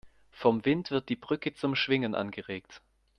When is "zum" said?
1.53-1.75